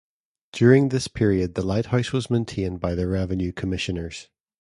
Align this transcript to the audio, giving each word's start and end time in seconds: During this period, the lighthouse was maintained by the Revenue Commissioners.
During 0.51 0.89
this 0.89 1.07
period, 1.07 1.53
the 1.53 1.61
lighthouse 1.61 2.11
was 2.11 2.31
maintained 2.31 2.79
by 2.79 2.95
the 2.95 3.07
Revenue 3.07 3.51
Commissioners. 3.51 4.29